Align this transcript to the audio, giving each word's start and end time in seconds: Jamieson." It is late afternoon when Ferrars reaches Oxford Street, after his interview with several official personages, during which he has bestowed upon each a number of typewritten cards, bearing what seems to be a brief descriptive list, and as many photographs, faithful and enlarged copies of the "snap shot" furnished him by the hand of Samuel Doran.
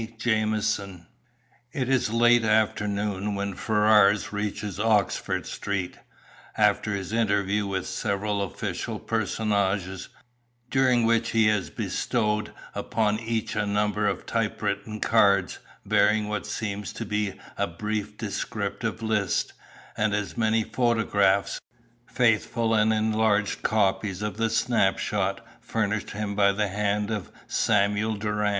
Jamieson." 0.17 1.05
It 1.71 1.87
is 1.87 2.09
late 2.09 2.43
afternoon 2.43 3.35
when 3.35 3.53
Ferrars 3.53 4.33
reaches 4.33 4.79
Oxford 4.79 5.45
Street, 5.45 5.99
after 6.57 6.95
his 6.95 7.13
interview 7.13 7.67
with 7.67 7.85
several 7.85 8.41
official 8.41 8.97
personages, 8.97 10.09
during 10.71 11.05
which 11.05 11.29
he 11.33 11.45
has 11.49 11.69
bestowed 11.69 12.51
upon 12.73 13.19
each 13.19 13.55
a 13.55 13.67
number 13.67 14.07
of 14.07 14.25
typewritten 14.25 15.01
cards, 15.01 15.59
bearing 15.85 16.27
what 16.27 16.47
seems 16.47 16.91
to 16.93 17.05
be 17.05 17.35
a 17.55 17.67
brief 17.67 18.17
descriptive 18.17 19.03
list, 19.03 19.53
and 19.95 20.15
as 20.15 20.35
many 20.35 20.63
photographs, 20.63 21.59
faithful 22.07 22.73
and 22.73 22.91
enlarged 22.91 23.61
copies 23.61 24.23
of 24.23 24.37
the 24.37 24.49
"snap 24.49 24.97
shot" 24.97 25.45
furnished 25.61 26.09
him 26.09 26.33
by 26.33 26.51
the 26.51 26.69
hand 26.69 27.11
of 27.11 27.31
Samuel 27.45 28.15
Doran. 28.15 28.49